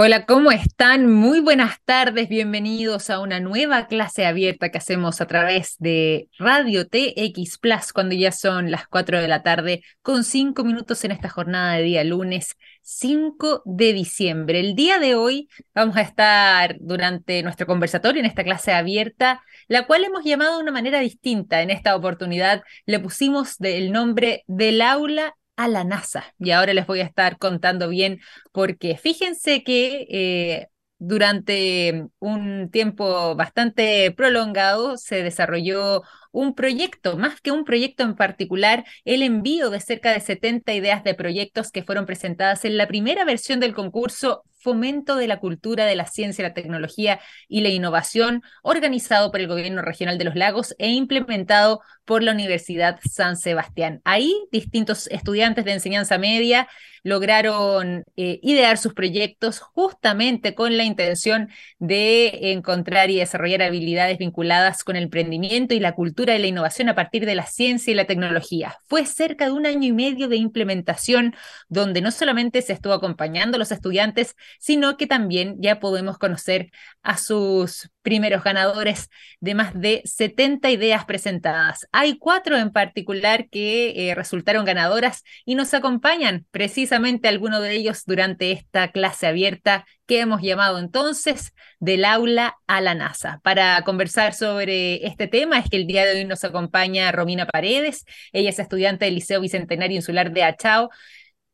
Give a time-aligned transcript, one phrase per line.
[0.00, 1.12] Hola, ¿cómo están?
[1.12, 6.86] Muy buenas tardes, bienvenidos a una nueva clase abierta que hacemos a través de Radio
[6.86, 11.28] TX Plus cuando ya son las 4 de la tarde con 5 minutos en esta
[11.28, 14.60] jornada de día lunes 5 de diciembre.
[14.60, 19.88] El día de hoy vamos a estar durante nuestro conversatorio en esta clase abierta, la
[19.88, 21.60] cual hemos llamado de una manera distinta.
[21.60, 26.24] En esta oportunidad le pusimos el nombre del aula a la NASA.
[26.38, 28.20] Y ahora les voy a estar contando bien
[28.52, 37.50] porque fíjense que eh, durante un tiempo bastante prolongado se desarrolló un proyecto, más que
[37.50, 42.06] un proyecto en particular, el envío de cerca de 70 ideas de proyectos que fueron
[42.06, 46.54] presentadas en la primera versión del concurso Fomento de la Cultura, de la Ciencia, la
[46.54, 52.22] Tecnología y la Innovación, organizado por el Gobierno Regional de los Lagos e implementado por
[52.22, 54.00] la Universidad San Sebastián.
[54.04, 56.68] Ahí distintos estudiantes de enseñanza media
[57.02, 61.48] lograron eh, idear sus proyectos justamente con la intención
[61.78, 66.88] de encontrar y desarrollar habilidades vinculadas con el emprendimiento y la cultura de la innovación
[66.88, 68.76] a partir de la ciencia y la tecnología.
[68.88, 71.34] Fue cerca de un año y medio de implementación
[71.68, 76.70] donde no solamente se estuvo acompañando a los estudiantes, sino que también ya podemos conocer
[77.02, 81.86] a sus primeros ganadores de más de 70 ideas presentadas.
[81.92, 88.04] Hay cuatro en particular que eh, resultaron ganadoras y nos acompañan precisamente algunos de ellos
[88.06, 93.40] durante esta clase abierta que hemos llamado entonces del aula a la NASA.
[93.42, 98.04] Para conversar sobre este tema es que el día de hoy nos acompaña Romina Paredes.
[98.32, 100.90] Ella es estudiante del Liceo Bicentenario Insular de Achao,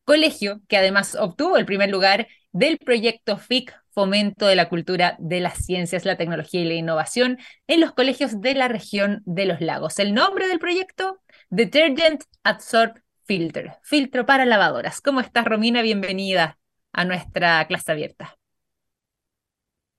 [0.05, 5.41] colegio que además obtuvo el primer lugar del proyecto FIC fomento de la cultura de
[5.41, 9.59] las ciencias, la tecnología y la innovación en los colegios de la región de los
[9.59, 9.99] lagos.
[9.99, 15.01] El nombre del proyecto, Detergent Absorb Filter, filtro para lavadoras.
[15.01, 15.81] ¿Cómo estás, Romina?
[15.81, 16.57] Bienvenida
[16.93, 18.37] a nuestra clase abierta.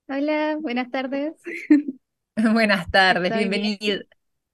[0.07, 1.33] Hola, buenas tardes.
[2.35, 4.01] buenas tardes, bienvenida.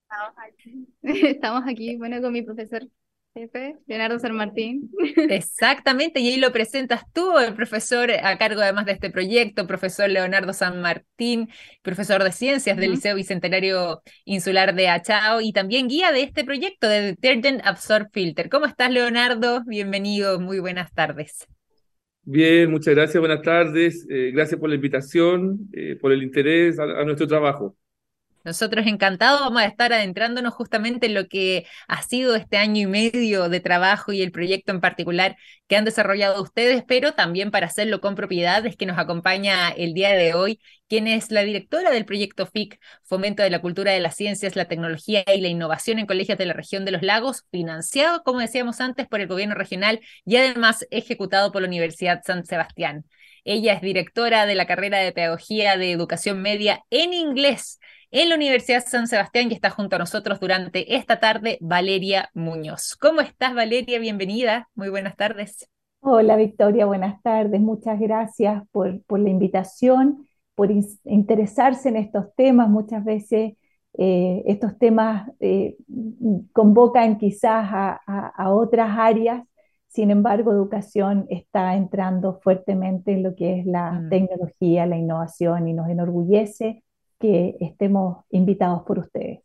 [0.02, 0.88] Estamos aquí.
[1.04, 2.86] Estamos aquí, bueno, con mi profesor
[3.34, 4.92] jefe, Leonardo San Martín.
[5.30, 10.10] Exactamente, y ahí lo presentas tú, el profesor a cargo además de este proyecto, profesor
[10.10, 11.50] Leonardo San Martín,
[11.82, 16.88] profesor de ciencias del Liceo Bicentenario Insular de Achao y también guía de este proyecto
[16.88, 18.50] de Detergent Absorb Filter.
[18.50, 19.64] ¿Cómo estás, Leonardo?
[19.66, 21.48] Bienvenido, muy buenas tardes.
[22.26, 24.06] Bien, muchas gracias, buenas tardes.
[24.10, 27.76] Eh, gracias por la invitación, eh, por el interés a nuestro trabajo.
[28.44, 32.88] Nosotros encantados vamos a estar adentrándonos justamente en lo que ha sido este año y
[32.88, 35.38] medio de trabajo y el proyecto en particular
[35.68, 39.94] que han desarrollado ustedes, pero también para hacerlo con propiedad es que nos acompaña el
[39.94, 40.60] día de hoy
[40.90, 44.66] quien es la directora del proyecto FIC, Fomento de la Cultura de las Ciencias, la
[44.66, 48.80] Tecnología y la Innovación en Colegios de la Región de los Lagos, financiado, como decíamos
[48.80, 53.06] antes, por el gobierno regional y además ejecutado por la Universidad San Sebastián.
[53.46, 57.80] Ella es directora de la carrera de Pedagogía de Educación Media en Inglés
[58.14, 62.96] en la Universidad San Sebastián y está junto a nosotros durante esta tarde Valeria Muñoz.
[62.96, 63.98] ¿Cómo estás, Valeria?
[63.98, 64.70] Bienvenida.
[64.76, 65.68] Muy buenas tardes.
[66.00, 66.86] Hola, Victoria.
[66.86, 67.60] Buenas tardes.
[67.60, 70.70] Muchas gracias por, la invitación, por
[71.06, 72.70] interesarse en estos temas.
[72.70, 73.54] Muchas veces
[73.98, 75.76] eh, estos temas eh,
[76.52, 79.44] convocan quizás a, otras áreas
[79.88, 84.10] sin embargo, educación está entrando fuertemente en lo que es la mm.
[84.10, 86.84] tecnología, la innovación y nos enorgullece
[87.24, 89.40] que estemos invitados por ustedes.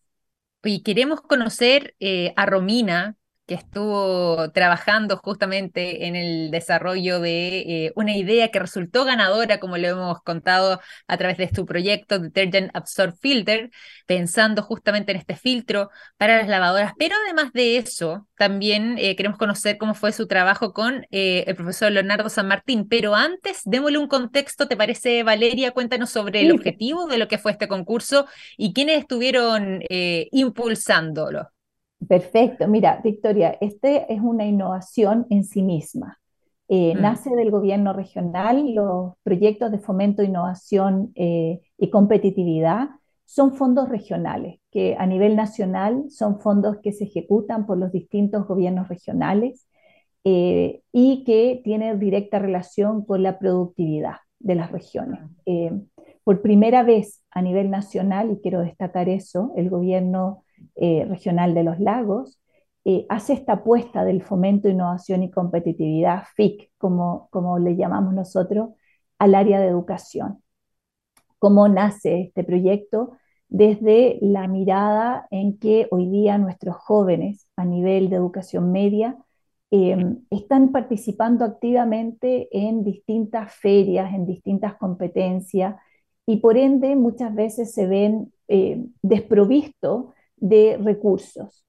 [0.65, 3.17] Y queremos conocer eh, a Romina,
[3.49, 9.79] que estuvo trabajando justamente en el desarrollo de eh, una idea que resultó ganadora, como
[9.79, 13.71] le hemos contado a través de su proyecto Detergent Absorb Filter,
[14.07, 16.93] pensando justamente en este filtro para las lavadoras.
[16.99, 21.57] Pero además de eso, también eh, queremos conocer cómo fue su trabajo con eh, el
[21.57, 22.87] profesor Leonardo San Martín.
[22.87, 25.71] Pero antes, démosle un contexto, ¿te parece, Valeria?
[25.71, 28.27] Cuéntanos sobre el objetivo de lo que fue este concurso
[28.59, 31.51] y quiénes estuvieron impulsándolo.
[32.07, 32.69] Perfecto.
[32.69, 36.19] Mira, Victoria, este es una innovación en sí misma.
[36.69, 37.01] Eh, mm.
[37.01, 42.91] Nace del gobierno regional, los proyectos de fomento, innovación eh, y competitividad
[43.25, 48.47] son fondos regionales, que a nivel nacional son fondos que se ejecutan por los distintos
[48.47, 49.67] gobiernos regionales
[50.25, 55.21] eh, y que tienen directa relación con la productividad de las regiones.
[55.47, 55.81] Mm.
[56.23, 60.45] por primera vez a nivel nacional, y quiero destacar eso, el gobierno
[60.81, 62.41] eh, regional de los Lagos,
[62.85, 68.71] eh, hace esta apuesta del fomento, innovación y competitividad, FIC, como, como le llamamos nosotros,
[69.19, 70.43] al área de educación.
[71.39, 73.13] ¿Cómo nace este proyecto?
[73.49, 79.17] Desde la mirada en que hoy día nuestros jóvenes a nivel de educación media
[79.71, 85.77] Em, están participando activamente en distintas ferias, en distintas competencias
[86.25, 90.07] y por ende muchas veces se ven eh, desprovistos
[90.41, 91.65] de recursos.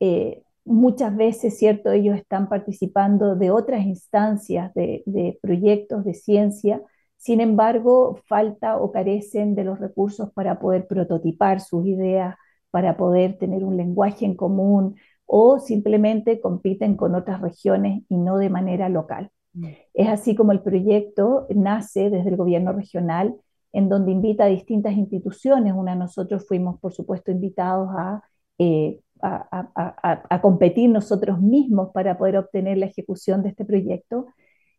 [0.00, 1.90] Eh, muchas veces, ¿cierto?
[1.90, 6.82] Ellos están participando de otras instancias de, de proyectos de ciencia,
[7.16, 12.36] sin embargo, falta o carecen de los recursos para poder prototipar sus ideas,
[12.70, 14.96] para poder tener un lenguaje en común,
[15.26, 19.30] o simplemente compiten con otras regiones y no de manera local.
[19.54, 19.68] Mm.
[19.94, 23.36] Es así como el proyecto nace desde el gobierno regional,
[23.74, 25.74] en donde invita a distintas instituciones.
[25.74, 28.22] Una de nosotros fuimos, por supuesto, invitados a,
[28.58, 34.26] eh, a, competir nosotros mismos para poder obtener la ejecución de este proyecto.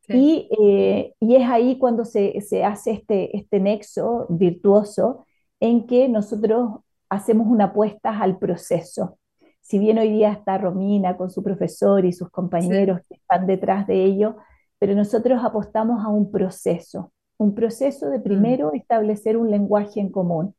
[0.07, 5.25] Y, eh, y, es ahí cuando se, se hace este, este nexo virtuoso
[5.59, 9.17] en que nosotros hacemos una apuesta al proceso
[9.65, 13.87] si bien hoy día está Romina con su profesor y sus compañeros que están detrás
[13.87, 14.35] de ello,
[14.77, 18.23] pero nosotros apostamos a un proceso, un proceso de mm.
[18.23, 20.55] primero establecer un lenguaje en común.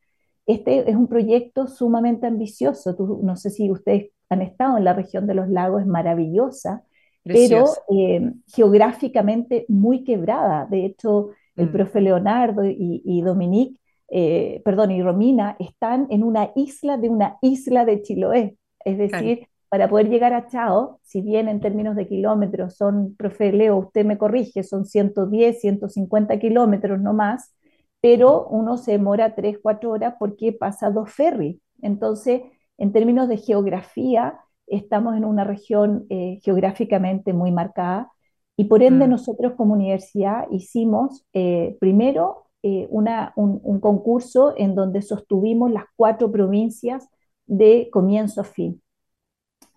[0.47, 2.97] Este es un proyecto sumamente ambicioso.
[3.23, 6.85] no sé si ustedes han estado en la región de los lagos, es maravillosa,
[7.25, 10.67] pero eh, geográficamente muy quebrada.
[10.71, 11.73] De hecho, el mm.
[11.73, 17.85] profe Leonardo y, Dominique, eh, perdón, y Romina están en una isla de una isla
[17.85, 18.57] de Chiloé.
[18.85, 23.53] Es decir, para poder llegar a Chao, si bien en términos de kilómetros son, profe
[23.53, 27.55] Leo, usted me corrige, son 110, 150 kilómetros no más,
[28.01, 31.59] pero uno se demora 3, 4 horas porque pasa dos ferries.
[31.83, 32.43] Entonces,
[32.79, 38.11] en términos de geografía, estamos en una región eh, geográficamente muy marcada
[38.57, 39.11] y por ende mm.
[39.11, 45.85] nosotros como universidad hicimos eh, primero eh, una, un, un, concurso en donde sostuvimos las
[45.95, 47.09] cuatro provincias
[47.47, 48.83] de comienzo a fin.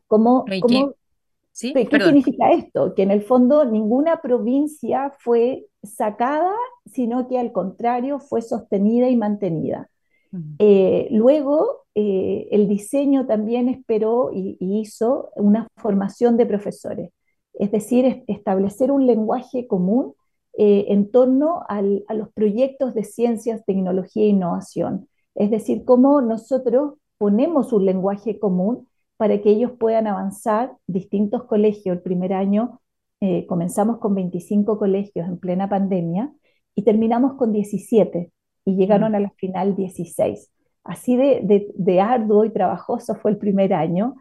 [0.10, 0.94] ¿Cómo, cómo,
[1.60, 2.96] ¿Qué, significa esto?
[2.96, 6.52] Que en el fondo ninguna provincia fue sacada,
[6.86, 9.90] sino que al contrario fue sostenida y mantenida.
[10.58, 17.12] Eh, luego, eh, el diseño también esperó y, hizo una formación de profesores,
[17.54, 20.14] es decir, establecer un lenguaje común
[20.58, 25.08] eh, en torno a los proyectos de ciencias, tecnología e innovación.
[25.36, 28.89] Es decir, cómo nosotros ponemos un lenguaje común
[29.20, 30.78] para que ellos puedan avanzar.
[30.88, 32.80] Distintos colegios, el primer año
[33.20, 36.32] eh, comenzamos con 25 colegios en plena pandemia
[36.74, 38.32] y terminamos con 17
[38.64, 39.16] y llegaron mm.
[39.16, 40.50] a la final 16.
[40.86, 44.16] Así de, arduo y trabajoso fue el primer año,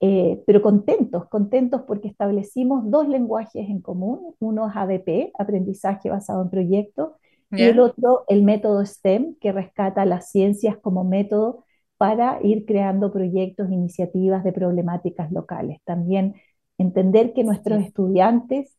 [0.00, 4.34] eh, pero contentos, contentos porque establecimos dos lenguajes en común.
[4.38, 7.10] Uno es ADP, aprendizaje basado en proyectos,
[7.50, 11.64] y el otro el método STEM, que rescata las ciencias como método
[11.98, 15.80] para ir creando proyectos, iniciativas de problemáticas locales.
[15.84, 16.34] También
[16.78, 18.76] entender que nuestros estudiantes,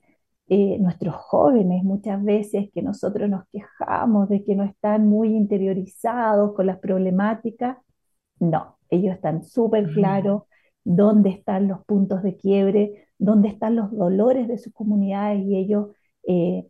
[0.48, 6.54] eh, nuestros jóvenes, muchas veces que nosotros nos quejamos de que no están muy interiorizados
[6.56, 7.78] con las problemáticas,
[8.40, 10.44] no, ellos están súper claros
[10.84, 15.90] dónde están los puntos de quiebre, dónde están los dolores de sus comunidades y ellos
[16.28, 16.68] eh,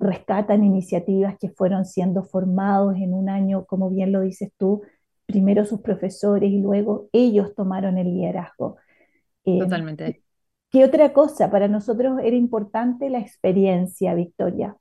[0.00, 4.82] rescatan iniciativas que fueron siendo formados en un año, como bien lo dices tú,
[5.26, 8.76] primero sus profesores y luego ellos tomaron el liderazgo.
[9.44, 10.22] Eh, Totalmente.
[10.70, 11.50] ¿Qué otra cosa?
[11.50, 14.76] Para nosotros era importante la experiencia, Victoria.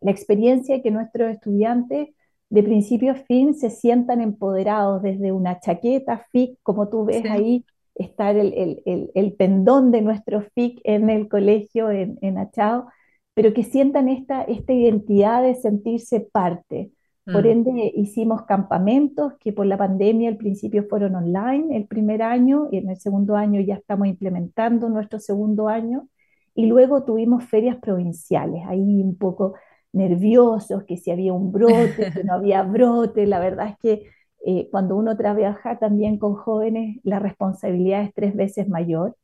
[0.00, 2.08] La experiencia que nuestros estudiantes
[2.48, 7.64] de principio a fin se sientan empoderados desde una chaqueta FIC, como tú ves ahí,
[7.94, 8.82] está el,
[9.14, 12.88] el, pendón de nuestro FIC en el colegio en, en Achao,
[13.34, 16.90] pero que sientan esta, esta identidad de sentirse parte,
[17.32, 17.50] por mm.
[17.50, 22.78] ende, hicimos campamentos que por la pandemia al principio fueron online el primer año y
[22.78, 26.08] en el segundo año ya estamos implementando nuestro segundo año.
[26.54, 29.54] Y luego tuvimos ferias provinciales, ahí un poco
[29.92, 33.26] nerviosos, que si había un brote, que no había brote.
[33.26, 34.06] La verdad es que
[34.44, 39.16] eh, cuando uno trabaja también con jóvenes, la responsabilidad es tres veces mayor,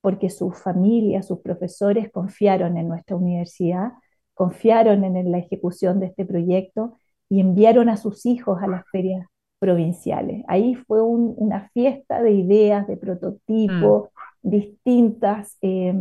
[0.00, 3.92] porque sus familias, sus profesores confiaron en nuestra universidad,
[4.34, 6.98] confiaron en la ejecución de este proyecto
[7.34, 9.26] y enviaron a sus hijos a las ferias
[9.58, 10.44] provinciales.
[10.46, 14.10] Ahí fue una fiesta de ideas, de prototipos,
[14.42, 14.48] mm.
[14.50, 15.94] distintas, eh,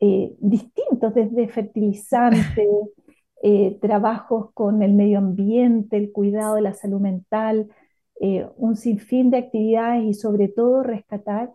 [0.00, 2.68] eh, distintos desde fertilizantes,
[3.42, 7.70] eh, trabajos con el medio ambiente, el cuidado de la salud mental,
[8.56, 11.50] un sinfín de actividades y sobre todo rescatar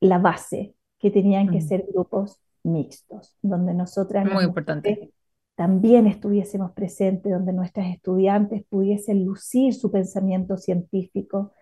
[0.00, 1.68] la base, que tenían que mm.
[1.68, 4.26] ser grupos mixtos, donde nosotras...
[4.30, 5.12] Muy importante
[5.60, 11.52] también estuviésemos presentes, donde nuestras estudiantes pudiesen lucir su pensamiento científico,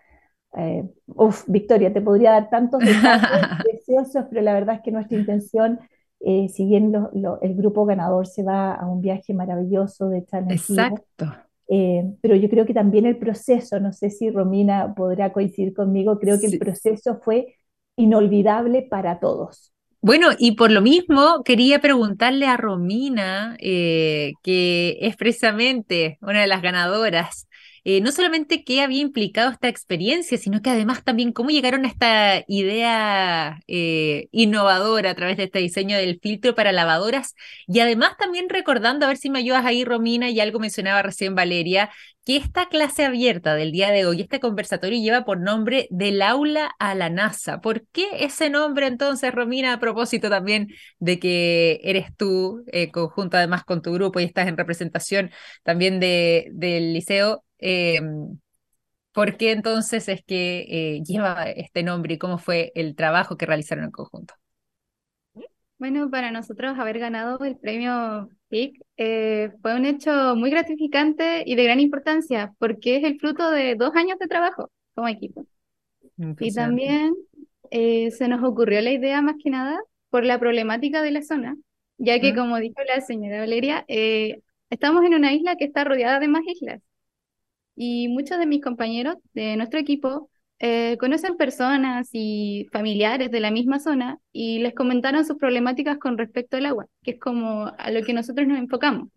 [0.55, 5.17] eh, uf, Victoria, te podría dar tantos detalles preciosos, pero la verdad es que nuestra
[5.17, 5.81] intención,
[6.21, 6.93] eh, si bien
[7.41, 11.33] el grupo ganador se va a un viaje maravilloso de esta Exacto.
[11.67, 16.19] Eh, pero yo creo que también el proceso, no sé si Romina podrá coincidir conmigo,
[16.19, 17.57] creo que el proceso fue
[17.97, 19.73] inolvidable para todos.
[20.01, 26.47] Bueno, y por lo mismo quería preguntarle a Romina, eh, que es precisamente una de
[26.47, 27.48] las ganadoras,
[27.89, 31.87] eh, no solamente qué había implicado esta experiencia, sino que además también cómo llegaron a
[31.87, 37.33] esta idea eh, innovadora a través de este diseño del filtro para lavadoras
[37.67, 41.33] y además también recordando, a ver si me ayudas ahí, Romina, y algo mencionaba recién
[41.33, 41.89] Valeria,
[42.25, 46.71] que esta clase abierta del día de hoy, este conversatorio lleva por nombre Del aula
[46.77, 47.59] a la NASA.
[47.59, 50.67] ¿Por qué ese nombre entonces, Romina, a propósito también
[50.99, 55.31] de que eres tú, eh, conjunto además con tu grupo y estás en representación
[55.63, 57.43] también de, del liceo?
[57.59, 58.39] Em,
[59.13, 63.45] ¿Por qué entonces es que eh, lleva este nombre y cómo fue el trabajo que
[63.45, 64.33] realizaron en conjunto?
[65.77, 71.55] Bueno, para nosotros haber ganado el premio PIC eh, fue un hecho muy gratificante y
[71.55, 75.45] de gran importancia porque es el fruto de dos años de trabajo como equipo.
[76.39, 77.13] Y también
[77.71, 81.55] eh, se nos ocurrió la idea más que nada por la problemática de la zona,
[81.97, 83.85] ya que como dijo la señora Valeria,
[84.69, 86.81] estamos en una isla que está rodeada de más islas
[87.81, 93.51] y muchos de mis compañeros de nuestro equipo eh, conocen personas y familiares de la
[93.51, 97.91] misma zona y les comentaron sus problemáticas con respecto al agua, que es como a
[97.91, 99.07] lo que nosotros nos enfocamos.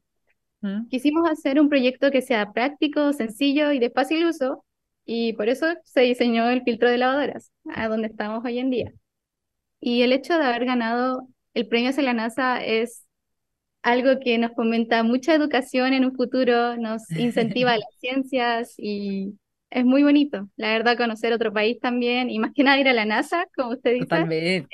[0.60, 0.86] Mm.
[0.86, 4.64] Quisimos hacer un proyecto que sea práctico, sencillo y de fácil uso,
[5.04, 8.92] y por eso se diseñó el filtro de lavadoras, a donde estamos hoy en día.
[9.80, 13.08] Y el hecho de haber ganado el premio hacia la NASA es
[13.82, 19.34] algo que nos fomenta mucha educación en un futuro, nos incentiva a las ciencias y
[19.70, 22.92] es muy bonito, la verdad, conocer otro país también y más que nada ir a
[22.92, 24.06] la NASA, como usted dice.
[24.06, 24.68] Totalmente.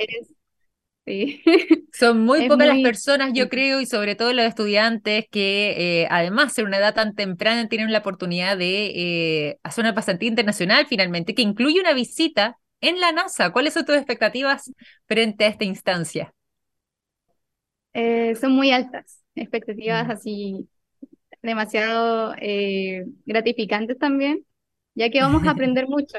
[1.93, 6.59] Son muy pocas las personas, yo creo, y sobre todo los estudiantes que, eh, además,
[6.59, 11.35] en una edad tan temprana, tienen la oportunidad de eh, hacer una pasantía internacional finalmente,
[11.35, 13.53] que incluye una visita en la NASA.
[13.53, 14.71] ¿Cuáles son tus expectativas
[15.07, 16.35] frente a esta instancia?
[17.95, 20.11] Eh, son muy altas, expectativas mm.
[20.11, 20.69] así
[21.43, 24.45] demasiado eh, gratificantes también,
[24.95, 26.19] ya que vamos a aprender mucho.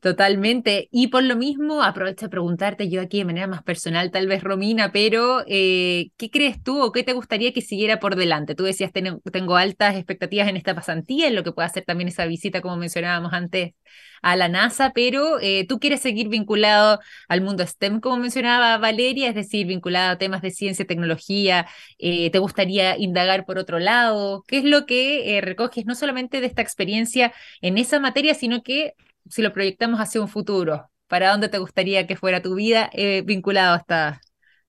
[0.00, 0.88] Totalmente.
[0.90, 4.42] Y por lo mismo, aprovecho de preguntarte yo aquí de manera más personal, tal vez
[4.42, 8.56] Romina, pero eh, ¿qué crees tú o qué te gustaría que siguiera por delante?
[8.56, 12.26] Tú decías, tengo altas expectativas en esta pasantía, en lo que pueda hacer también esa
[12.26, 13.74] visita, como mencionábamos antes,
[14.22, 16.98] a la NASA, pero eh, tú quieres seguir vinculado
[17.28, 21.66] al mundo STEM, como mencionaba Valeria, es decir, vinculado a temas de ciencia tecnología,
[21.98, 24.44] eh, ¿te gustaría indagar por otro lado?
[24.48, 28.94] ¿Qué es lo que recoges no solamente de esta experiencia en esa materia, sino que
[29.30, 33.22] si lo proyectamos hacia un futuro, ¿para dónde te gustaría que fuera tu vida eh,
[33.24, 34.20] vinculado hasta,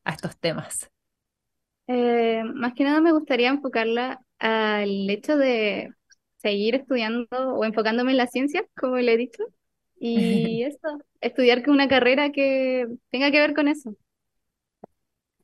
[0.05, 0.89] a estos temas?
[1.87, 5.89] Eh, más que nada me gustaría enfocarla al hecho de
[6.37, 9.43] seguir estudiando o enfocándome en la ciencia, como le he dicho,
[9.99, 13.95] y eso, estudiar una carrera que tenga que ver con eso.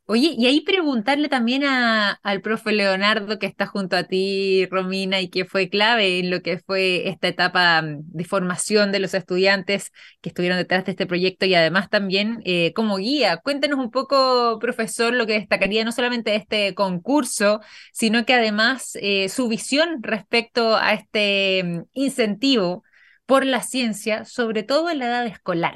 [0.10, 5.20] Oye, y ahí preguntarle también a, al profe Leonardo que está junto a ti, Romina,
[5.20, 9.14] y que fue clave en lo que fue esta etapa mm, de formación de los
[9.14, 13.38] estudiantes que estuvieron detrás de este proyecto y además también eh, como guía.
[13.44, 17.60] Cuéntenos un poco, profesor, lo que destacaría no solamente de este concurso,
[17.92, 22.84] sino que además eh, su visión respecto a este mm, incentivo
[23.26, 25.76] por la ciencia, sobre todo en la edad escolar.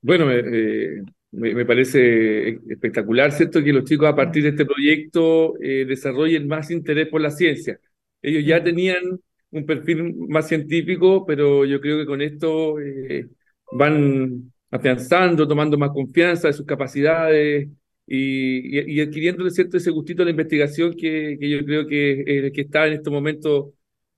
[0.00, 3.62] Bueno, eh, me, parece espectacular, ¿cierto?
[3.62, 7.78] Que los chicos a partir de este proyecto eh, desarrollen más interés por la ciencia.
[8.22, 9.20] Ellos ya tenían
[9.50, 13.28] un perfil más científico, pero yo creo que con esto eh,
[13.72, 17.68] van afianzando, tomando más confianza de sus capacidades
[18.06, 22.60] y, y, adquiriendo cierto ese gustito de la investigación que, que yo creo que, que
[22.62, 23.74] está en este momento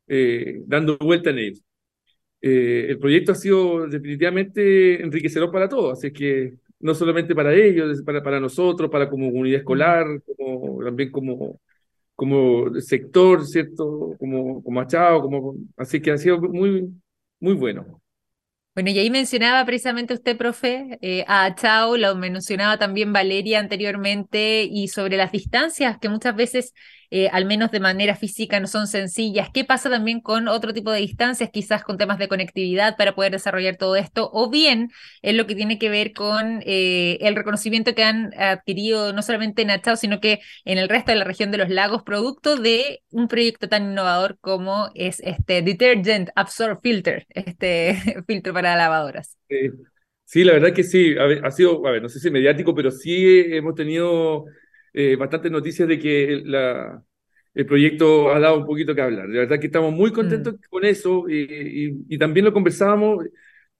[0.08, 1.62] eh, dando vuelta en ellos.
[2.40, 8.22] el proyecto ha sido definitivamente enriquecedor para todos, así que no solamente para ellos, para,
[8.22, 10.06] para nosotros, para como comunidad escolar,
[10.36, 11.60] como, también como,
[12.14, 14.16] como sector, ¿cierto?
[14.18, 16.88] Como, como achado, como, así que ha sido muy,
[17.38, 18.00] muy bueno.
[18.74, 24.62] Bueno, y ahí mencionaba precisamente usted, profe, eh, a Chao, lo mencionaba también Valeria anteriormente,
[24.62, 26.72] y sobre las distancias que muchas veces
[27.10, 29.48] eh, al menos de manera física, no son sencillas.
[29.52, 33.32] ¿Qué pasa también con otro tipo de distancias, quizás con temas de conectividad para poder
[33.32, 34.30] desarrollar todo esto?
[34.32, 34.90] O bien
[35.22, 39.62] en lo que tiene que ver con eh, el reconocimiento que han adquirido no solamente
[39.62, 43.02] en Achao, sino que en el resto de la región de los lagos, producto de
[43.10, 49.36] un proyecto tan innovador como es este Detergent Absorb Filter, este filtro para lavadoras.
[50.24, 53.26] Sí, la verdad que sí, ha sido, a ver, no sé si mediático, pero sí
[53.52, 54.44] hemos tenido
[54.92, 57.02] eh, bastantes noticias de que la,
[57.54, 59.28] el proyecto ha dado un poquito que hablar.
[59.28, 60.58] La verdad que estamos muy contentos mm.
[60.68, 63.26] con eso y, y, también lo conversábamos,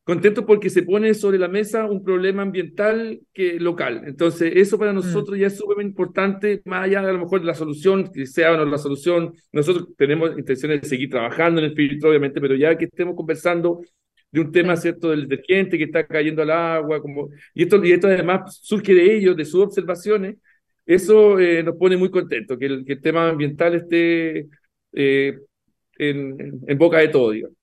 [0.03, 4.03] contentos porque se pone sobre la mesa un problema ambiental que local.
[4.07, 4.97] Entonces, eso para mm.
[4.97, 8.53] nosotros ya es súper importante, más allá de a lo mejor la solución, que sea
[8.53, 9.33] o no la solución.
[9.53, 13.81] Nosotros tenemos intenciones de seguir trabajando en el filtro, obviamente, pero ya que estemos conversando
[14.33, 17.93] de un tema, ¿cierto?, del detergente que está cayendo al agua, como, y, esto, y
[17.93, 20.37] esto además surge de ellos, de sus observaciones,
[20.87, 24.49] eso eh, nos pone muy contentos, que el, que el tema ambiental esté
[24.93, 25.39] eh,
[25.99, 27.57] en, en, boca de todo, digamos.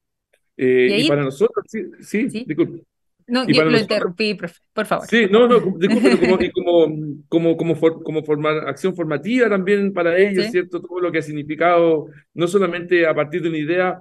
[0.56, 2.84] Eh, ¿Y, para nosotros, sí, sí, disculpe.
[3.28, 4.36] No, y lo interrumpí,
[4.74, 5.06] por favor.
[5.08, 6.38] Sí, no, no, disculpe, como,
[7.28, 10.82] como, como, como, como formar, acción formativa también para ellos, ¿cierto?
[10.82, 14.00] Todo lo que ha significado, no solamente a partir de una idea,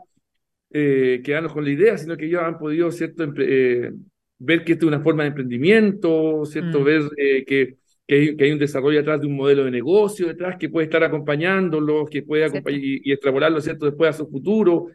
[0.71, 3.93] eh, quedarnos con la idea, sino que ellos han podido, ¿cierto?, eh,
[4.39, 6.85] ver que esto es una forma de emprendimiento, ¿cierto?, mm.
[6.85, 10.69] ver eh, que, que hay, un desarrollo atrás de un modelo de negocio detrás que
[10.69, 14.89] puede estar acompañándolos, que puede acompañar y, y, extrapolarlo, ¿cierto?, después a su futuro.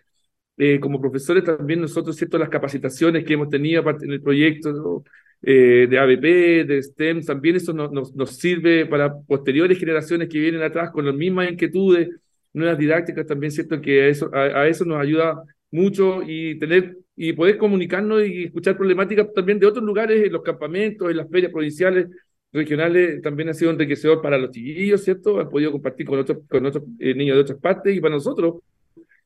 [0.80, 5.04] como profesores también nosotros, ¿cierto?, las capacitaciones que hemos tenido en el proyecto
[5.42, 10.62] de ABP, de STEM, también eso nos, nos, nos sirve para posteriores generaciones que vienen
[10.62, 12.10] atrás con las mismas inquietudes,
[12.54, 17.58] nuevas didácticas también, ¿cierto?, que eso, a eso nos ayuda mucho y tener y poder
[17.58, 22.08] comunicarnos y escuchar problemáticas también de otros lugares, en los campamentos, en las ferias provinciales,
[22.52, 25.40] regionales, también ha sido enriquecedor para los chiquillos, ¿cierto?
[25.40, 28.56] Han podido compartir con otros, con otros eh, niños de otras partes y para nosotros,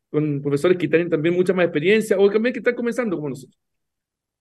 [0.09, 3.57] con profesores que tienen también mucha más experiencia o también que están comenzando como nosotros.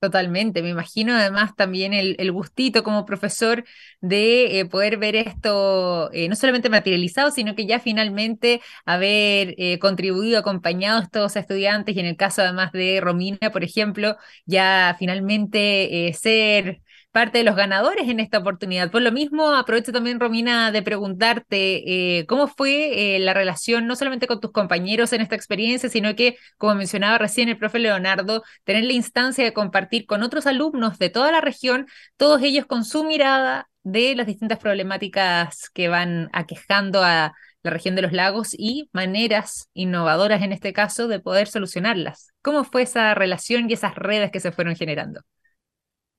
[0.01, 3.65] Totalmente, me imagino además también el, gustito como profesor
[4.03, 10.39] de eh, poder ver esto eh, no solamente materializado, sino que ya finalmente haber contribuido,
[10.39, 16.13] acompañado a estos estudiantes y en el caso además de Romina, por ejemplo, ya finalmente
[16.21, 16.83] ser
[17.15, 18.91] parte de los ganadores en esta oportunidad.
[18.91, 23.95] Por lo mismo, aprovecho también, Romina, de preguntarte eh, cómo fue eh, la relación no
[23.95, 28.43] solamente con tus compañeros en esta experiencia, sino que, como mencionaba recién el profe Leonardo,
[28.65, 32.85] tener la instancia de compartir con otros alumnos de toda la región, todos ellos con
[32.85, 38.57] su mirada de las distintas problemáticas que van aquejando a la región de los lagos
[38.59, 42.33] y maneras innovadoras en este caso de poder solucionarlas.
[42.43, 45.21] ¿Cómo fue esa relación y esas redes que se fueron generando?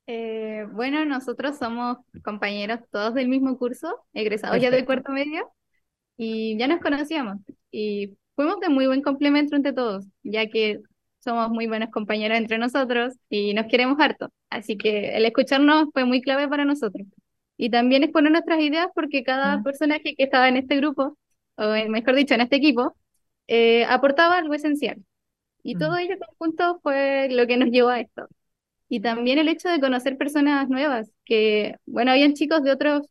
[0.08, 5.52] Eh, bueno, nosotros somos compañeros todos del mismo curso, egresados ya del cuarto medio,
[6.18, 7.38] y ya nos conocíamos.
[7.72, 10.82] Y fuimos de muy buen complemento entre todos, ya que
[11.20, 14.30] somos muy buenos compañeros entre nosotros y nos queremos harto.
[14.50, 17.08] Así que el escucharnos fue muy clave para nosotros.
[17.58, 21.18] Y también exponer nuestras ideas porque cada personaje que estaba en este grupo,
[21.56, 22.96] o mejor dicho, en este equipo,
[23.48, 25.04] eh, aportaba algo esencial.
[25.64, 28.28] Y todo ello conjunto fue lo que nos llevó a esto.
[28.88, 33.08] Y también el hecho de conocer personas nuevas, que, bueno, habían chicos de otros,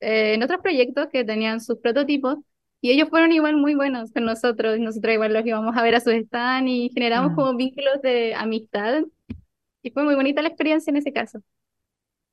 [0.00, 2.38] eh, en otros proyectos que tenían sus prototipos,
[2.80, 6.00] y ellos fueron igual muy buenos con nosotros, nosotros igual los íbamos a ver a
[6.00, 7.34] sus stands y generamos mm.
[7.36, 9.02] como vínculos de amistad,
[9.82, 11.40] y fue muy bonita la experiencia en ese caso.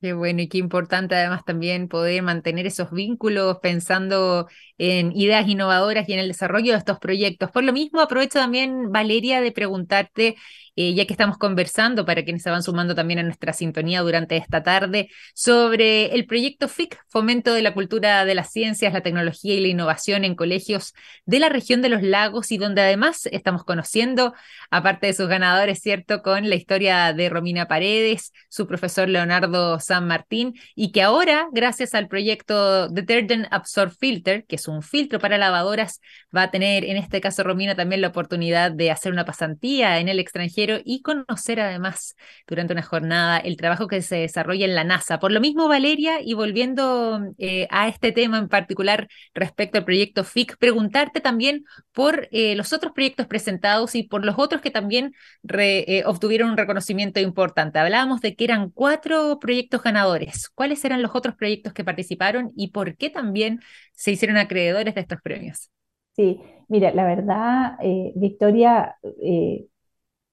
[0.01, 4.47] Qué bueno y qué importante además también poder mantener esos vínculos pensando
[4.77, 7.51] en ideas innovadoras y en el desarrollo de estos proyectos.
[7.51, 10.37] Por lo mismo, aprovecho también, Valeria, de preguntarte
[10.81, 14.37] eh, ya que estamos conversando para quienes se van sumando también a nuestra sintonía durante
[14.37, 19.55] esta tarde, sobre el proyecto FIC, Fomento de la Cultura de las Ciencias, la Tecnología
[19.55, 20.93] y la Innovación en colegios
[21.25, 24.33] de la región de los lagos y donde además estamos conociendo,
[24.71, 30.07] aparte de sus ganadores, ¿cierto?, con la historia de Romina Paredes, su profesor Leonardo San
[30.07, 35.37] Martín, y que ahora, gracias al proyecto Detergent Absorb Filter, que es un filtro para
[35.37, 35.99] lavadoras,
[36.33, 40.07] va a tener, en este caso Romina, también la oportunidad de hacer una pasantía en
[40.07, 42.15] el extranjero y conocer además
[42.47, 45.19] durante una jornada el trabajo que se desarrolla en la NASA.
[45.19, 50.23] Por lo mismo, Valeria, y volviendo eh, a este tema en particular respecto al proyecto
[50.23, 55.13] FIC, preguntarte también por eh, los otros proyectos presentados y por los otros que también
[55.57, 57.79] eh, obtuvieron un reconocimiento importante.
[57.79, 60.49] Hablábamos de que eran cuatro proyectos ganadores.
[60.49, 63.59] ¿Cuáles eran los otros proyectos que participaron y por qué también
[63.93, 65.71] se hicieron acreedores de estos premios?
[66.15, 67.77] Sí, mira, la verdad,
[68.15, 68.97] Victoria,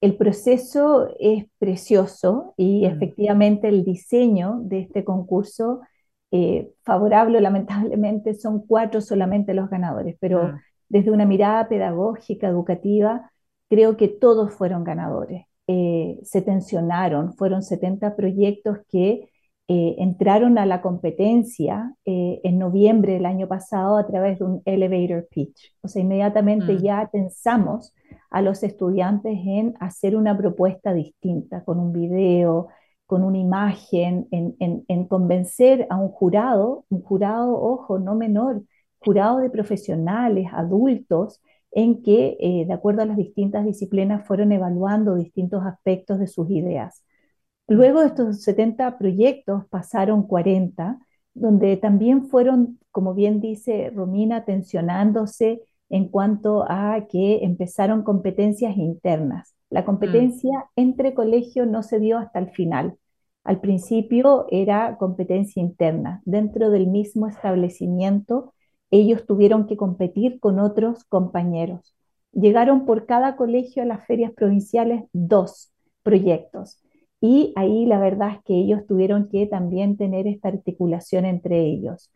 [0.01, 2.91] el proceso es precioso y mm.
[2.91, 5.81] efectivamente el diseño de este concurso
[6.31, 10.61] eh, favorable o lamentablemente son cuatro solamente los ganadores, pero mm.
[10.89, 13.31] desde una mirada pedagógica, educativa,
[13.69, 15.47] creo que todos fueron ganadores.
[15.69, 19.29] Eh, se tensionaron, fueron 70 proyectos que
[19.69, 25.27] eh, entraron a la competencia en noviembre del año pasado a través de un elevator
[25.29, 25.75] pitch.
[25.81, 26.79] O sea, inmediatamente mm.
[26.79, 27.93] ya pensamos
[28.31, 32.69] a los estudiantes en hacer una propuesta distinta, con un video,
[33.07, 38.63] con una imagen, en, convencer a un jurado, un jurado, ojo, no menor,
[38.99, 45.15] jurado de profesionales, adultos, en que, eh, de acuerdo a las distintas disciplinas, fueron evaluando
[45.15, 47.05] distintos aspectos de sus ideas.
[47.69, 50.99] Luego de estos 70 proyectos pasaron 40,
[51.35, 59.55] donde también fueron, como bien dice Romina, tensionándose en cuanto a que empezaron competencias internas.
[59.71, 60.81] La competencia mm.
[60.81, 62.97] entre colegios no se dio hasta el final.
[63.45, 66.23] Al principio era competencia interna.
[66.25, 68.53] Dentro del mismo establecimiento,
[68.91, 71.95] ellos tuvieron que competir con otros compañeros.
[72.33, 75.73] Llegaron por cada colegio a las ferias provinciales dos
[76.03, 76.81] proyectos.
[77.21, 82.11] Y ahí la verdad es que ellos tuvieron que también tener esta articulación entre ellos.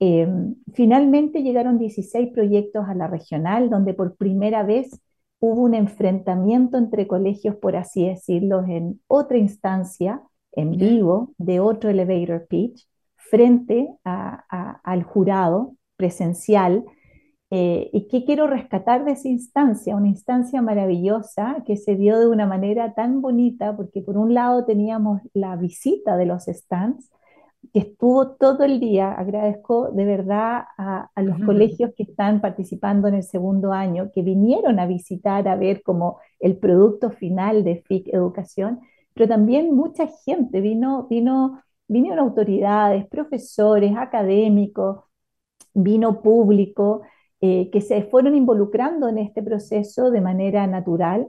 [0.00, 5.00] Em, finalmente llegaron 16 proyectos a la regional, donde por primera vez
[5.40, 11.90] hubo un enfrentamiento entre colegios, por así decirlo, en otra instancia, en vivo, de otro
[11.90, 16.84] elevator pitch, frente al jurado presencial.
[17.50, 19.96] Eh, ¿Y qué quiero rescatar de esa instancia?
[19.96, 24.64] Una instancia maravillosa que se dio de una manera tan bonita, porque por un lado
[24.64, 27.10] teníamos la visita de los stands,
[27.72, 29.12] que estuvo todo el día.
[29.12, 34.78] Agradezco de verdad a, los colegios que están participando en el segundo año, que vinieron
[34.78, 38.80] a visitar, a ver como el producto final de FIC Educación,
[39.14, 45.04] pero también mucha gente, vino, vino, vinieron autoridades, profesores, académicos,
[45.72, 47.02] vino público,
[47.40, 51.28] eh, que se fueron involucrando en este proceso de manera natural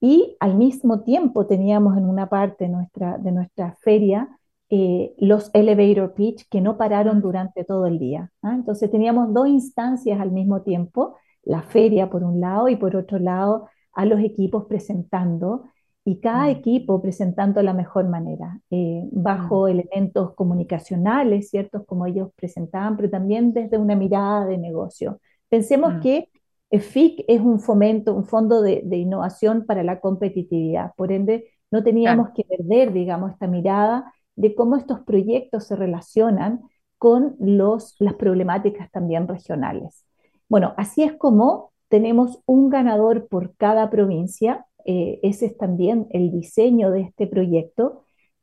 [0.00, 4.28] y al mismo tiempo teníamos en una parte nuestra, de nuestra feria
[4.68, 8.32] eh, los elevator pitch que no pararon durante todo el día.
[8.42, 8.54] ¿ah?
[8.54, 13.18] Entonces teníamos dos instancias al mismo tiempo, la feria por un lado y por otro
[13.18, 15.64] lado a los equipos presentando
[16.04, 19.68] y cada equipo presentando la mejor manera, eh, bajo mm.
[19.68, 21.84] elementos comunicacionales, ¿ciertos?
[21.84, 25.20] Como ellos presentaban, pero también desde una mirada de negocio.
[25.48, 26.00] Pensemos mm.
[26.00, 26.28] que
[26.70, 32.30] FIC es un fomento, un fondo de, innovación para la competitividad, por ende no teníamos
[32.34, 36.62] que perder, digamos, esta mirada de cómo estos proyectos se relacionan
[36.98, 40.04] con los, las problemáticas también regionales.
[40.48, 44.66] Bueno, así es como tenemos un ganador por cada provincia.
[44.84, 48.02] Eh, ese es también el diseño de este proyecto,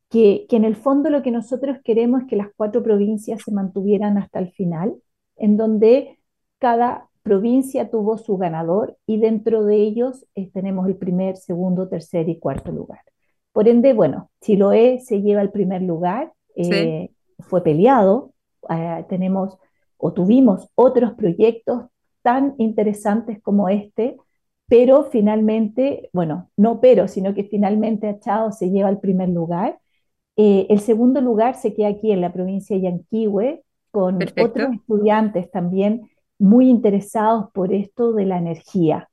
[0.09, 3.51] que, que en el fondo lo que nosotros queremos es que las cuatro provincias se
[3.51, 4.95] mantuvieran hasta el final,
[5.37, 6.19] en donde
[6.59, 12.29] cada provincia tuvo su ganador y dentro de ellos eh, tenemos el primer, segundo, tercer
[12.29, 13.01] y cuarto lugar.
[13.53, 18.33] Por ende, bueno, Chiloé se lleva el primer lugar, eh, fue peleado,
[18.67, 19.57] eh, tenemos
[19.97, 21.83] o tuvimos otros proyectos
[22.23, 24.17] tan interesantes como este,
[24.67, 29.79] pero finalmente, bueno, no pero, sino que finalmente Achao se lleva el primer lugar.
[30.35, 35.51] Eh, el segundo lugar se queda aquí en la provincia de Yanquihue, con otros estudiantes
[35.51, 39.09] también muy interesados por esto de la energía.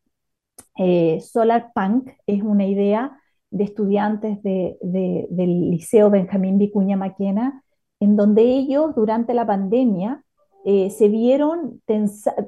[1.21, 3.20] Solar Punk es una idea
[3.51, 7.63] de estudiantes del Liceo Benjamín Vicuña Maquena,
[7.99, 10.25] en donde ellos durante la pandemia
[10.65, 11.81] eh, se vieron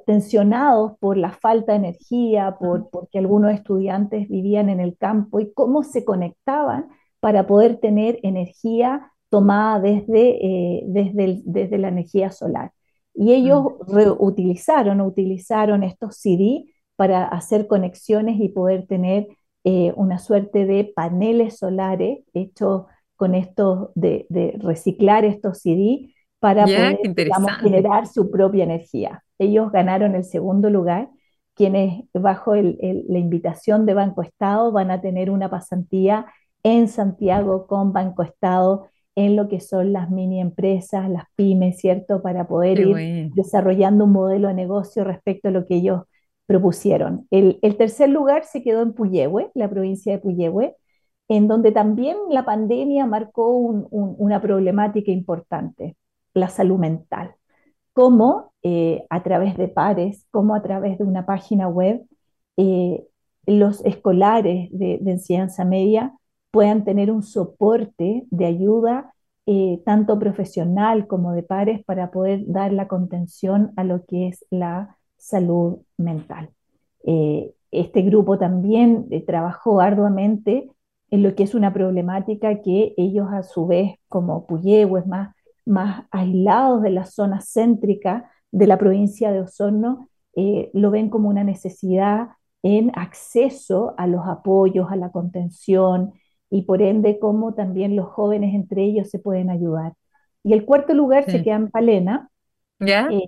[0.07, 5.53] tensionados por la falta de energía, por, porque algunos estudiantes vivían en el campo y
[5.53, 6.89] cómo se conectaban
[7.21, 12.73] para poder tener energía tomada desde, eh, desde, desde, la energía solar.
[13.15, 19.29] Y ellos reutilizaron, utilizaron estos CD para hacer conexiones y poder tener
[19.65, 22.85] eh, una suerte de paneles solares hechos
[23.17, 24.27] con esto de,
[24.59, 26.99] reciclar estos CD para poder
[27.61, 29.23] generar su propia energía.
[29.39, 31.09] Ellos ganaron el segundo lugar,
[31.55, 36.27] quienes bajo la invitación de Banco Estado van a tener una pasantía
[36.65, 42.23] en Santiago con Banco Estado en lo que son las mini empresas, las pymes, ¿cierto?
[42.23, 46.03] Para poder ir desarrollando un modelo de negocio respecto a lo que ellos
[46.47, 47.27] propusieron.
[47.31, 50.77] El, tercer lugar se quedó en Puyehue, la provincia de Puyehue,
[51.29, 55.97] en donde también la pandemia marcó una problemática importante,
[56.35, 57.35] la salud mental.
[57.95, 62.07] Cómo eh, a través de pares, cómo a través de una página web,
[62.57, 63.07] eh,
[63.47, 66.15] los escolares de, enseñanza media
[66.51, 69.15] puedan tener un soporte de ayuda
[69.47, 74.45] eh, tanto profesional como de pares, para poder dar la contención a lo que es
[74.51, 76.51] la salud mental.
[77.05, 80.69] Eh, este grupo también eh, trabajó arduamente
[81.11, 86.05] en lo que es una problemática que ellos a su vez, como Puyehue, más, más
[86.11, 90.09] aislados de la zona céntrica de la provincia de Osorno,
[90.73, 92.29] lo ven como una necesidad
[92.63, 96.13] en acceso a los apoyos, a la contención,
[96.49, 99.95] y por ende cómo también los jóvenes entre ellos se pueden ayudar.
[100.45, 102.31] Y el cuarto lugar se queda en Palena,
[102.79, 103.25] eh,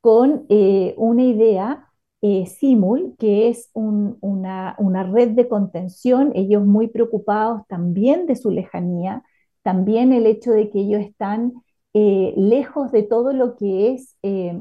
[0.00, 1.88] con eh, una idea,
[2.20, 8.50] eh, Simul, que es una, una, red de contención, ellos muy preocupados también de su
[8.50, 9.22] lejanía,
[9.62, 11.54] también el hecho de que ellos están
[11.94, 14.16] lejos de todo lo que es,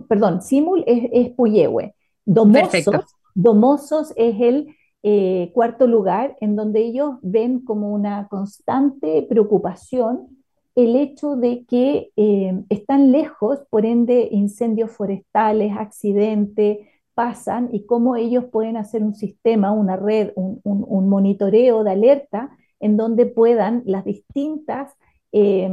[0.07, 1.93] perdón, Simul es, es Puyehue,
[2.25, 10.36] Domosos, Domosos es el eh, cuarto lugar, en donde ellos ven como una constante preocupación
[10.77, 16.79] el hecho de que eh, están lejos, por ende incendios forestales, accidentes,
[17.13, 22.95] pasan y cómo ellos pueden hacer un sistema, una red, un, monitoreo de alerta en
[22.95, 24.93] donde puedan las distintas
[25.31, 25.69] eh,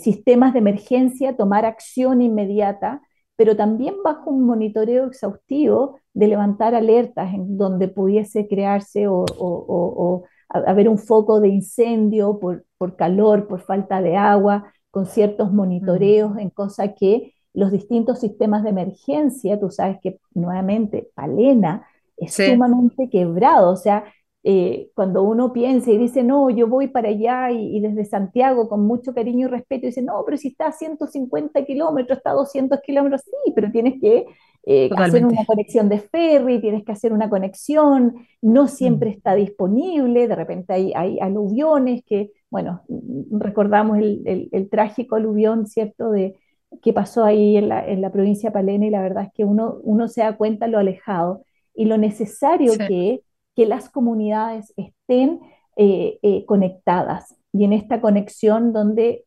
[0.00, 3.02] sistemas de emergencia tomar acción inmediata
[3.38, 10.88] pero también bajo un monitoreo exhaustivo de levantar alertas en donde pudiese crearse o, haber
[10.88, 16.50] un foco de incendio por, por, calor, por falta de agua, con ciertos monitoreos en
[16.50, 23.70] cosa que los distintos sistemas de emergencia, tú sabes que nuevamente Palena es sumamente quebrado,
[23.70, 24.04] o sea,
[24.44, 28.86] eh, cuando uno piensa y dice, no, yo voy para allá y, desde Santiago con
[28.86, 32.80] mucho cariño y respeto, dice, no, pero si está a 150 kilómetros, está a 200
[32.80, 34.26] kilómetros, sí, pero tienes que
[34.70, 39.12] eh, hacer una conexión de ferry, tienes que hacer una conexión, no siempre mm.
[39.14, 42.82] está disponible, de repente hay, hay aluviones que, bueno,
[43.30, 46.36] recordamos el, el, trágico aluvión, ¿cierto?, de
[46.82, 49.46] que pasó ahí en la, en la provincia de Palena y la verdad es que
[49.46, 53.20] uno, uno se da cuenta lo alejado y lo necesario que es
[53.56, 55.40] que las comunidades estén
[55.76, 59.24] eh, eh, conectadas y en esta conexión donde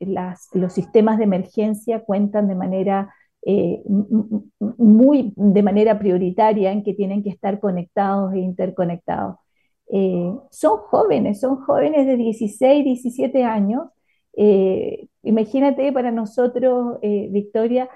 [0.54, 3.12] los sistemas de emergencia cuentan de manera
[3.44, 3.82] eh,
[4.60, 9.38] muy de manera prioritaria en que tienen que estar conectados e interconectados.
[10.52, 13.84] son jóvenes, son jóvenes de 16, 17 años.
[15.24, 17.90] imagínate para nosotros, Victoria,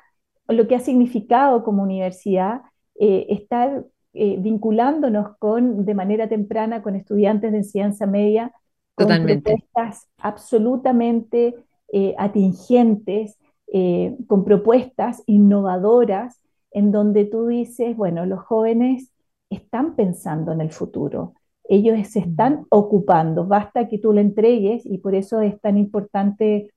[0.47, 2.61] lo que ha significado como universidad
[2.95, 3.85] estar
[4.17, 8.53] eh, vinculándonos con, de manera temprana con estudiantes de enseñanza media,
[8.93, 11.53] con propuestas absolutamente
[11.91, 13.37] eh, atingentes,
[13.77, 16.39] eh, con propuestas innovadoras,
[16.71, 19.11] en donde tú dices, bueno, los jóvenes
[19.49, 21.33] están pensando en el futuro,
[21.67, 26.71] ellos se están ocupando, basta que tú le entregues y por eso es tan importante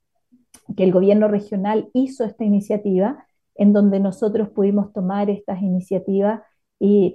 [0.76, 6.40] que el gobierno regional hizo esta iniciativa, en donde nosotros pudimos tomar estas iniciativas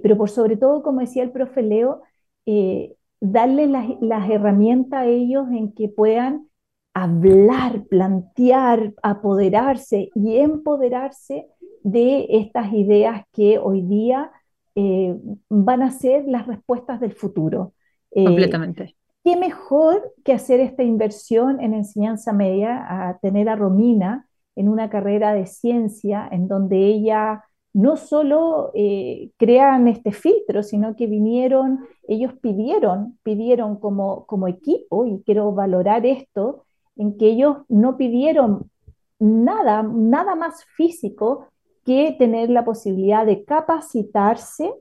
[0.02, 2.02] pero por sobre todo, como decía el profe Leo,
[2.46, 6.48] eh, darle las, herramientas a ellos en que puedan
[6.94, 11.48] hablar, plantear, apoderarse y empoderarse
[11.82, 14.30] de estas ideas que hoy día
[14.76, 15.16] eh,
[15.48, 17.74] van a ser las respuestas del futuro.
[18.12, 18.96] Eh, Completamente.
[19.24, 24.88] ¿Qué mejor que hacer esta inversión en enseñanza media, a tener a Romina en una
[24.88, 31.80] carrera de ciencia en donde ella no solo eh, crean este filtro, sino que vinieron,
[32.06, 36.63] ellos pidieron, pidieron como, como equipo, y quiero valorar esto,
[36.96, 38.70] en que ellos no pidieron
[39.18, 41.48] nada, nada más físico
[41.84, 44.72] que tener la posibilidad de capacitarse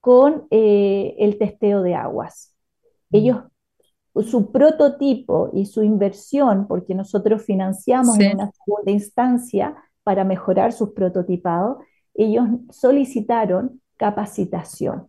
[0.00, 2.54] con eh, el testeo de aguas.
[3.10, 3.16] Mm.
[3.16, 3.38] Ellos,
[4.24, 10.90] su prototipo y su inversión, porque nosotros financiamos en una segunda instancia para mejorar sus
[10.90, 11.78] prototipados,
[12.14, 15.08] ellos solicitaron capacitación.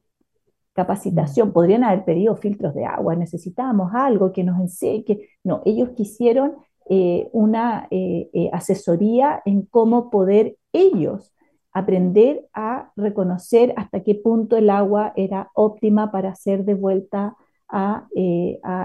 [0.77, 5.89] Capacitación, podrían haber pedido filtros de agua, necesitábamos algo que nos enseñe, que no, ellos
[5.95, 6.53] quisieron
[6.87, 11.33] eh, una eh, eh, asesoría en cómo poder ellos
[11.71, 17.35] aprender a reconocer hasta qué punto el agua era óptima para ser devuelta
[17.67, 18.07] a,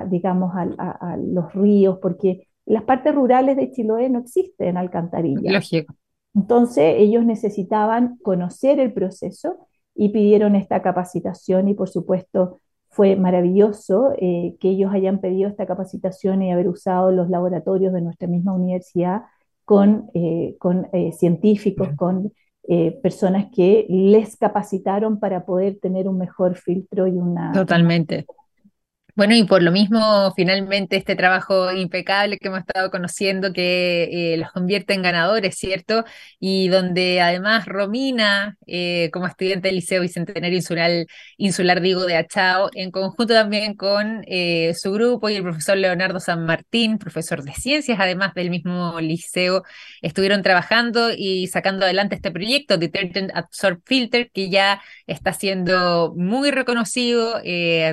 [0.09, 5.53] digamos, a, los ríos, porque las partes rurales de Chiloé no existen alcantarillas.
[5.53, 5.95] Lógico.
[6.35, 12.61] Entonces ellos necesitaban conocer el proceso y pidieron esta capacitación y por supuesto
[12.93, 18.03] fue maravilloso eh, que ellos hayan pedido esta capacitación y haber usado los laboratorios de
[18.03, 19.23] nuestra misma universidad
[19.65, 22.33] con, eh, con eh, científicos, con
[23.03, 27.51] personas que les capacitaron para poder tener un mejor filtro y una...
[27.51, 28.25] Totalmente.
[29.15, 34.37] Bueno, y por lo mismo, finalmente, este trabajo impecable que hemos estado conociendo que eh,
[34.39, 36.05] los convierte en ganadores, ¿cierto?
[36.41, 40.91] Y donde además Romina, eh, como estudiante del Liceo Bicentenario Insular,
[41.37, 46.19] Insular Diego de Achao, en conjunto también con eh, su grupo y el profesor Leonardo
[46.19, 49.63] San Martín, profesor de ciencias, además del mismo liceo,
[50.01, 56.51] estuvieron trabajando y sacando adelante este proyecto, Detergent Absorb Filter, que ya está siendo muy
[56.51, 57.43] reconocido,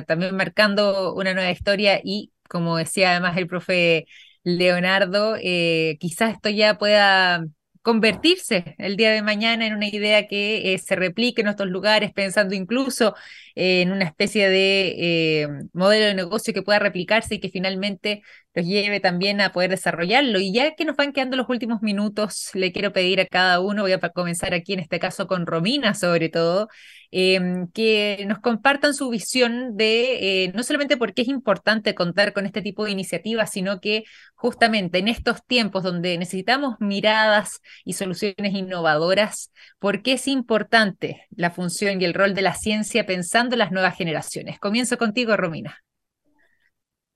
[0.06, 4.06] también marcando una nueva historia y, como decía además el profe
[4.44, 7.44] Leonardo, eh, quizás esto ya pueda
[7.82, 12.12] convertirse el día de mañana en una idea que eh, se replique en otros lugares,
[12.12, 13.14] pensando incluso
[13.60, 18.22] eh, en una especie de modelo de negocio que pueda replicarse y que finalmente
[18.54, 20.40] los lleve también a poder desarrollarlo.
[20.40, 23.82] Y ya que nos van quedando los últimos minutos, le quiero pedir a cada uno,
[23.82, 26.68] voy a comenzar aquí en este caso con Romina sobre todo,
[27.12, 32.32] Em, que nos compartan su visión de eh, no solamente por qué es importante contar
[32.32, 34.04] con este tipo de iniciativas, sino que
[34.36, 41.50] justamente en estos tiempos donde necesitamos miradas y soluciones innovadoras, por qué es importante la
[41.50, 44.58] función y el rol de la ciencia pensando las nuevas generaciones.
[44.58, 45.78] Comienzo contigo, Romina.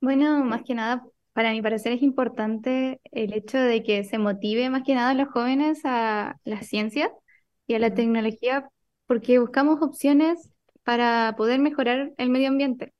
[0.00, 4.70] Bueno, más que nada, para mi parecer es importante el hecho de que se motive
[4.70, 7.10] más que nada a los jóvenes a la ciencia
[7.66, 8.68] y a la tecnología
[9.06, 10.50] porque buscamos opciones
[10.84, 12.92] para poder mejorar el medio ambiente.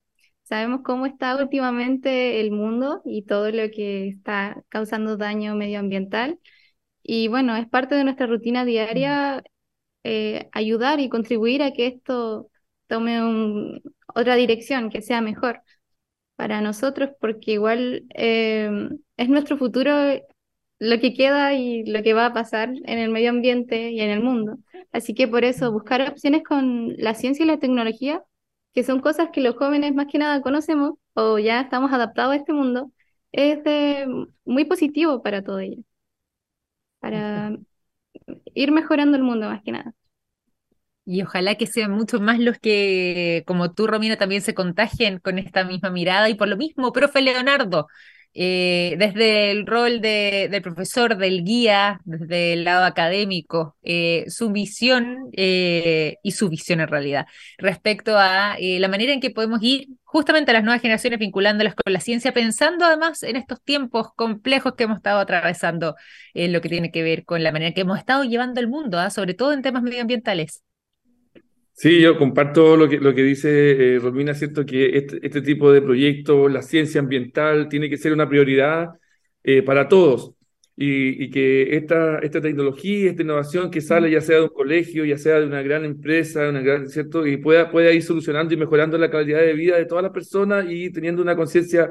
[0.43, 6.39] Sabemos cómo está últimamente el mundo y todo lo que está causando daño medioambiental.
[7.03, 9.43] Y bueno, es parte de nuestra rutina diaria
[10.05, 12.51] eh, ayudar y contribuir a que esto
[12.87, 13.81] tome
[14.15, 15.61] otra dirección, que sea mejor
[16.37, 18.71] para nosotros, porque igual eh,
[19.17, 19.93] es nuestro futuro
[20.79, 24.11] lo que queda y lo que va a pasar en el medio ambiente y en
[24.11, 24.59] el mundo.
[24.93, 28.23] Así que por eso buscar opciones con la ciencia y la tecnología,
[28.75, 32.37] que son cosas que los jóvenes más que nada conocemos o ya estamos adaptados a
[32.37, 32.91] este mundo,
[33.33, 33.59] es
[34.45, 35.83] muy positivo para todo ello,
[37.01, 37.57] para
[38.55, 39.95] ir mejorando el mundo más que nada.
[41.07, 45.39] Y ojalá que sean muchos más los que, como tú, Romina, también se contagien con
[45.39, 46.31] esta misma mirada.
[46.31, 47.89] Y por lo mismo, profe Leonardo,
[48.37, 54.51] eh, desde el rol de, del profesor, del guía, desde el lado académico, eh, su
[54.51, 57.27] visión eh, y su visión en realidad
[57.59, 61.93] respecto a la manera en que podemos ir justamente a las nuevas generaciones vinculándolas con
[61.93, 65.95] la ciencia, pensando además en estos tiempos complejos que hemos estado atravesando,
[66.35, 68.99] en lo que tiene que ver con la manera que hemos estado llevando el mundo,
[68.99, 69.11] ¿ah?
[69.11, 70.65] sobre todo en temas medioambientales.
[71.77, 74.65] Sí, yo comparto lo que, lo que dice eh, Romina, ¿cierto?
[74.65, 78.91] Que este, este, tipo de proyectos, la ciencia ambiental, tiene que ser una prioridad
[79.43, 80.33] eh, para todos.
[80.77, 85.19] Y, que esta, esta tecnología, esta innovación que sale ya sea de un colegio, ya
[85.19, 87.27] sea de una gran empresa, una gran, ¿cierto?
[87.27, 90.67] Y pueda, pueda ir solucionando y mejorando la calidad de vida de todas las personas
[90.69, 91.91] y teniendo una conciencia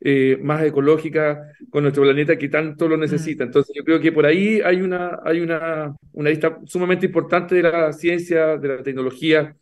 [0.00, 3.44] eh, más ecológica con nuestro planeta que tanto lo necesita.
[3.44, 3.48] Mm.
[3.48, 7.62] Entonces yo creo que por ahí hay una, hay una, una lista sumamente importante de
[7.62, 9.56] la ciencia, de la tecnología.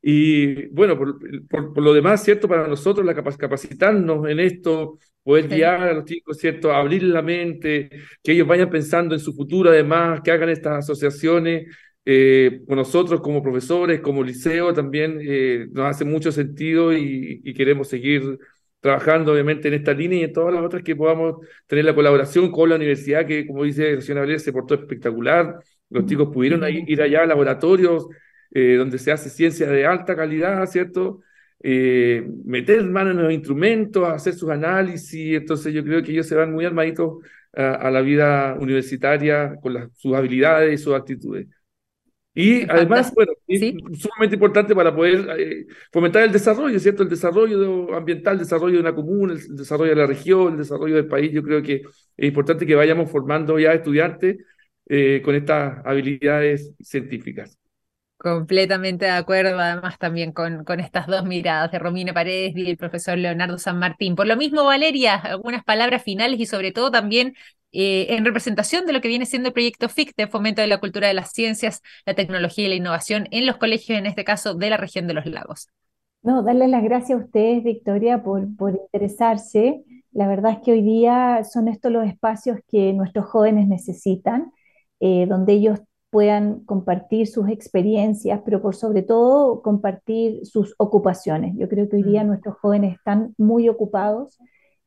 [0.00, 2.46] Y bueno, por, por, lo demás, ¿cierto?
[2.46, 6.72] Para nosotros la capacitarnos en esto, poder guiar a los chicos, ¿cierto?
[6.72, 7.90] Abrir la mente,
[8.22, 11.66] que ellos vayan pensando en su futuro, además, que hagan estas asociaciones.
[12.08, 17.52] Eh, con nosotros como profesores, como liceo, también eh, nos hace mucho sentido y, y
[17.52, 18.38] queremos seguir
[18.86, 22.52] trabajando obviamente en esta línea y en todas las otras que podamos tener la colaboración
[22.52, 25.58] con la universidad, que como dice la señora se portó espectacular.
[25.90, 28.08] Los chicos pudieron ir allá a laboratorios
[28.52, 31.20] eh, donde se hace ciencia de alta calidad, ¿cierto?
[31.62, 35.36] Eh, meter mano en los instrumentos, hacer sus análisis.
[35.36, 40.14] Entonces yo creo que ellos se van muy armaditos a, la vida universitaria con sus
[40.14, 41.48] habilidades y sus actitudes.
[42.38, 43.60] Y además, bueno, es
[43.98, 47.02] sumamente importante para poder eh, fomentar el desarrollo, ¿cierto?
[47.02, 50.96] El desarrollo ambiental, el desarrollo de una comuna, el desarrollo de la región, el desarrollo
[50.96, 51.32] del país.
[51.32, 51.76] Yo creo que
[52.14, 54.36] es importante que vayamos formando ya estudiantes
[54.86, 57.56] eh, con estas habilidades científicas.
[58.18, 62.76] Completamente de acuerdo, además también con, con estas dos miradas de Romina Paredes y el
[62.76, 64.14] profesor Leonardo San Martín.
[64.14, 67.34] Por lo mismo, Valeria, algunas palabras finales y sobre todo también
[67.72, 70.78] eh, en representación de lo que viene siendo el proyecto FIC de fomento de la
[70.78, 74.54] cultura de las ciencias, la tecnología y la innovación en los colegios, en este caso
[74.54, 75.68] de la región de los lagos.
[76.22, 79.84] No, darle las gracias a ustedes, Victoria, por, por interesarse.
[80.12, 84.52] La verdad es que hoy día son estos los espacios que nuestros jóvenes necesitan,
[84.98, 91.54] eh, donde ellos puedan compartir sus experiencias, pero por sobre todo compartir sus ocupaciones.
[91.58, 92.28] Yo creo que hoy día mm.
[92.28, 94.38] nuestros jóvenes están muy ocupados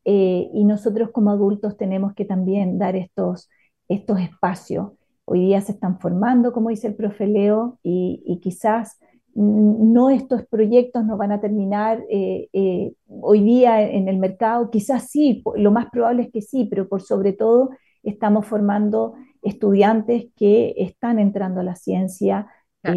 [0.06, 3.50] eh, y nosotros como adultos tenemos que también dar estos,
[3.88, 4.92] estos espacios.
[5.26, 9.00] Hoy día se están formando, como dice el profe Leo, y, quizás
[9.36, 15.10] no estos proyectos no van a terminar eh, eh, hoy día en el mercado, quizás
[15.10, 17.69] sí, lo más probable es que sí, pero por sobre todo
[18.02, 19.13] estamos formando
[19.44, 22.48] estudiantes que están entrando a la ciencia,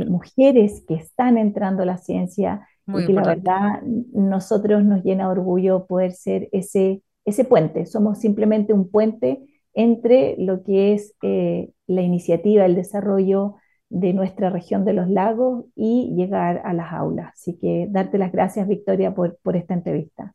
[0.08, 5.30] mujeres que están entrando a la ciencia, y que la verdad nosotros nos llena de
[5.30, 7.86] orgullo poder ser ese, ese puente.
[7.86, 9.40] Somos simplemente un puente
[9.74, 13.56] entre lo que es la iniciativa, el desarrollo
[13.88, 17.32] de nuestra región de los lagos y llegar a las aulas.
[17.34, 20.34] Así que darte las gracias, Victoria, por, por esta entrevista.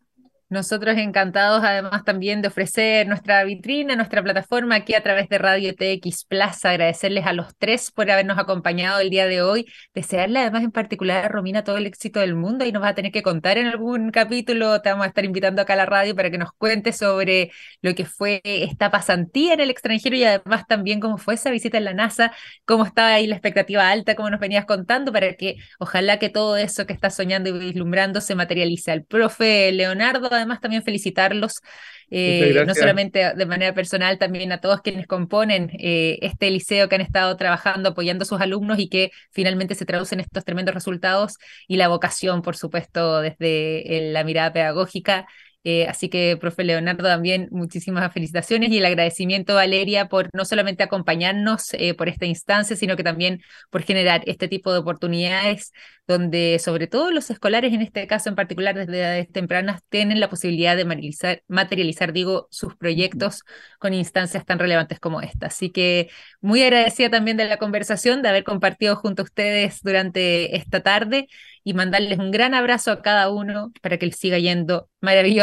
[0.50, 5.76] Nosotros encantados además también de ofrecer nuestra vitrina, nuestra plataforma aquí a través de Radio
[5.76, 10.64] TX Plus, agradecerles a los tres por habernos acompañado el día de hoy, desearle además
[10.64, 12.64] en particular a Romina todo el éxito del mundo.
[12.64, 15.62] Y nos va a tener que contar en algún capítulo, te vamos a estar invitando
[15.62, 19.60] acá a la radio para que nos cuentes sobre lo que fue esta pasantía en
[19.60, 22.32] el extranjero y además también cómo fue esa visita en la NASA,
[22.64, 26.56] cómo estaba ahí la expectativa alta, como nos venías contando, para que ojalá que todo
[26.56, 28.92] eso que estás soñando y vislumbrando se materialice.
[28.92, 31.62] Al profe Leonardo, además también felicitarlos,
[32.10, 36.96] eh, no solamente de manera personal, también a todos quienes componen eh, este liceo que
[36.96, 41.38] han estado trabajando, apoyando a sus alumnos y que finalmente se traducen estos tremendos resultados
[41.68, 45.28] y la vocación, por supuesto, desde eh, la mirada pedagógica
[45.64, 50.84] eh, así que, profe Leonardo, también muchísimas felicitaciones y el agradecimiento, Valeria, por no solamente
[50.84, 55.72] acompañarnos eh, por esta instancia, sino que también por generar este tipo de oportunidades
[56.08, 60.30] donde sobre todo los escolares, en este caso en particular desde edades tempranas, tienen la
[60.30, 63.44] posibilidad de materializar, materializar, digo, sus proyectos
[63.78, 65.48] con instancias tan relevantes como esta.
[65.48, 70.56] Así que muy agradecida también de la conversación, de haber compartido junto a ustedes durante
[70.56, 71.28] esta tarde
[71.64, 74.90] y mandarles un gran abrazo a cada uno para que les siga yendo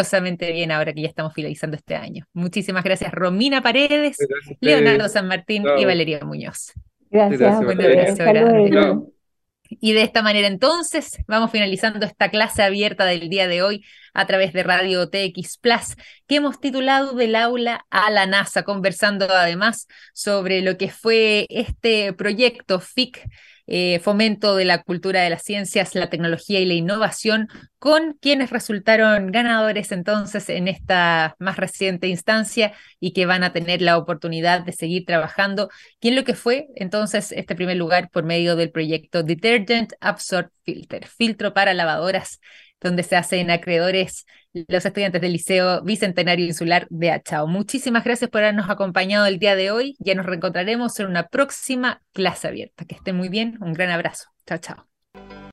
[0.05, 2.27] maravillosamente bien ahora que ya estamos finalizando este año.
[2.33, 4.17] Muchísimas gracias, Romina Paredes,
[4.61, 6.73] Leonardo San Martín y Valeria Muñoz.
[7.11, 7.61] Gracias.
[9.81, 13.85] y de esta manera entonces vamos finalizando esta clase abierta del día de hoy
[14.15, 15.97] a través de Radio TX Plus,
[16.27, 22.13] que hemos titulado Del aula a la NASA, conversando además sobre lo que fue este
[22.13, 23.29] proyecto FIC
[23.67, 27.49] eh, fomento de la cultura de las ciencias, la tecnología y la innovación,
[27.79, 33.81] con quienes resultaron ganadores entonces en esta más reciente instancia y que van a tener
[33.81, 35.71] la oportunidad de seguir trabajando.
[35.99, 41.07] ¿Quién lo que fue entonces este primer lugar por medio del proyecto Detergent Absorb Filter,
[41.07, 42.41] filtro para lavadoras
[42.81, 47.47] donde se hacen acreedores los estudiantes del Liceo Bicentenario Insular de Achao.
[47.47, 49.97] Muchísimas gracias por habernos acompañado el día de hoy.
[49.99, 52.85] Ya nos reencontraremos en una próxima clase abierta.
[52.85, 53.59] Que estén muy bien.
[53.61, 54.27] Un gran abrazo.
[54.47, 54.94] Chao, chao.